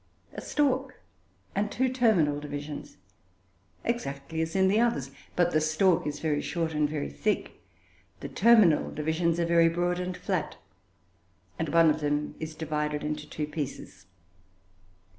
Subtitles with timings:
[0.33, 0.95] A stalk
[1.53, 2.97] and two terminal divisions,
[3.83, 7.61] exactly as in the others, but the stalk is very short and very thick,
[8.19, 10.57] the terminal divisions are very broad and flat,
[11.59, 14.07] and one of them is divided into two pieces.